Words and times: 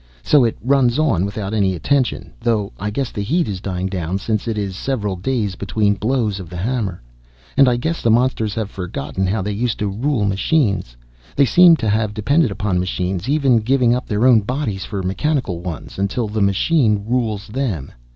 So 0.23 0.43
it 0.43 0.57
runs 0.63 0.97
on, 0.97 1.25
without 1.25 1.53
any 1.53 1.75
attention 1.75 2.33
though 2.41 2.73
I 2.79 2.89
guess 2.89 3.11
the 3.11 3.21
heat 3.21 3.47
is 3.47 3.61
dying 3.61 3.85
down, 3.85 4.17
since 4.17 4.47
it 4.47 4.57
is 4.57 4.75
several 4.75 5.15
days 5.15 5.53
between 5.53 5.93
blows 5.93 6.39
of 6.39 6.49
the 6.49 6.57
hammer. 6.57 7.03
"And 7.55 7.69
I 7.69 7.77
guess 7.77 8.01
the 8.01 8.09
monsters 8.09 8.55
have 8.55 8.71
forgotten 8.71 9.27
how 9.27 9.43
they 9.43 9.51
used 9.51 9.77
to 9.77 9.87
rule 9.89 10.25
machines. 10.25 10.97
They 11.35 11.45
seem 11.45 11.75
to 11.75 11.87
have 11.87 12.15
depended 12.15 12.49
upon 12.49 12.79
machines, 12.79 13.29
even 13.29 13.57
giving 13.59 13.93
up 13.93 14.07
their 14.07 14.25
own 14.25 14.39
bodies 14.41 14.85
for 14.85 15.03
mechanical 15.03 15.59
ones, 15.59 15.99
until 15.99 16.27
the 16.27 16.41
machine 16.41 17.03
rules 17.07 17.45
them. 17.45 17.91